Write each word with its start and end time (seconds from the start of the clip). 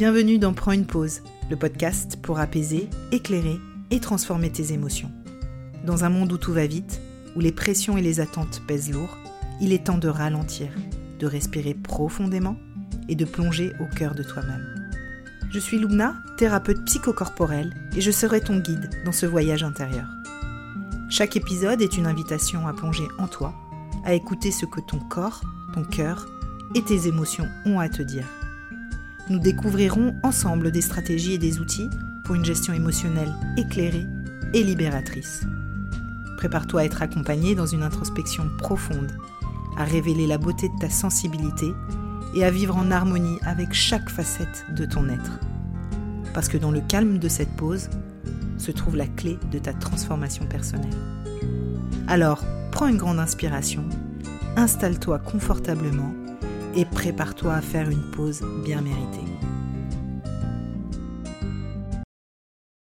Bienvenue 0.00 0.38
dans 0.38 0.54
Prends 0.54 0.72
une 0.72 0.86
pause, 0.86 1.20
le 1.50 1.56
podcast 1.56 2.16
pour 2.22 2.38
apaiser, 2.38 2.88
éclairer 3.12 3.60
et 3.90 4.00
transformer 4.00 4.50
tes 4.50 4.72
émotions. 4.72 5.12
Dans 5.84 6.04
un 6.04 6.08
monde 6.08 6.32
où 6.32 6.38
tout 6.38 6.54
va 6.54 6.66
vite, 6.66 7.02
où 7.36 7.40
les 7.40 7.52
pressions 7.52 7.98
et 7.98 8.00
les 8.00 8.18
attentes 8.18 8.62
pèsent 8.66 8.90
lourd, 8.90 9.18
il 9.60 9.74
est 9.74 9.84
temps 9.84 9.98
de 9.98 10.08
ralentir, 10.08 10.68
de 11.18 11.26
respirer 11.26 11.74
profondément 11.74 12.56
et 13.10 13.14
de 13.14 13.26
plonger 13.26 13.74
au 13.78 13.94
cœur 13.94 14.14
de 14.14 14.22
toi-même. 14.22 14.90
Je 15.50 15.58
suis 15.58 15.78
Luna, 15.78 16.14
thérapeute 16.38 16.82
psychocorporelle, 16.86 17.74
et 17.94 18.00
je 18.00 18.10
serai 18.10 18.40
ton 18.40 18.58
guide 18.58 18.88
dans 19.04 19.12
ce 19.12 19.26
voyage 19.26 19.64
intérieur. 19.64 20.08
Chaque 21.10 21.36
épisode 21.36 21.82
est 21.82 21.98
une 21.98 22.06
invitation 22.06 22.66
à 22.66 22.72
plonger 22.72 23.06
en 23.18 23.28
toi, 23.28 23.52
à 24.06 24.14
écouter 24.14 24.50
ce 24.50 24.64
que 24.64 24.80
ton 24.80 24.98
corps, 24.98 25.42
ton 25.74 25.84
cœur 25.84 26.26
et 26.74 26.80
tes 26.80 27.06
émotions 27.06 27.48
ont 27.66 27.80
à 27.80 27.90
te 27.90 28.00
dire. 28.00 28.24
Nous 29.30 29.38
découvrirons 29.38 30.16
ensemble 30.24 30.72
des 30.72 30.80
stratégies 30.80 31.34
et 31.34 31.38
des 31.38 31.60
outils 31.60 31.88
pour 32.24 32.34
une 32.34 32.44
gestion 32.44 32.72
émotionnelle 32.72 33.32
éclairée 33.56 34.04
et 34.54 34.64
libératrice. 34.64 35.42
Prépare-toi 36.36 36.80
à 36.80 36.84
être 36.84 37.00
accompagné 37.00 37.54
dans 37.54 37.66
une 37.66 37.84
introspection 37.84 38.50
profonde, 38.58 39.12
à 39.76 39.84
révéler 39.84 40.26
la 40.26 40.36
beauté 40.36 40.68
de 40.68 40.80
ta 40.80 40.90
sensibilité 40.90 41.72
et 42.34 42.44
à 42.44 42.50
vivre 42.50 42.76
en 42.76 42.90
harmonie 42.90 43.38
avec 43.42 43.72
chaque 43.72 44.10
facette 44.10 44.66
de 44.74 44.84
ton 44.84 45.08
être. 45.08 45.38
Parce 46.34 46.48
que 46.48 46.58
dans 46.58 46.72
le 46.72 46.80
calme 46.80 47.18
de 47.18 47.28
cette 47.28 47.54
pause 47.54 47.88
se 48.58 48.72
trouve 48.72 48.96
la 48.96 49.06
clé 49.06 49.38
de 49.52 49.60
ta 49.60 49.72
transformation 49.72 50.44
personnelle. 50.46 50.90
Alors, 52.08 52.44
prends 52.72 52.88
une 52.88 52.96
grande 52.96 53.20
inspiration, 53.20 53.84
installe-toi 54.56 55.20
confortablement 55.20 56.14
et 56.74 56.84
prépare-toi 56.84 57.54
à 57.54 57.60
faire 57.60 57.88
une 57.90 58.10
pause 58.10 58.42
bien 58.64 58.80
méritée. 58.80 59.30